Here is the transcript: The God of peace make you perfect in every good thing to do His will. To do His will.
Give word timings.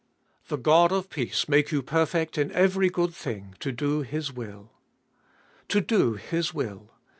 The 0.47 0.57
God 0.57 0.91
of 0.91 1.11
peace 1.11 1.47
make 1.47 1.71
you 1.71 1.83
perfect 1.83 2.35
in 2.35 2.51
every 2.53 2.89
good 2.89 3.13
thing 3.13 3.53
to 3.59 3.71
do 3.71 4.01
His 4.01 4.33
will. 4.33 4.71
To 5.67 5.79
do 5.79 6.15
His 6.15 6.55
will. 6.55 6.89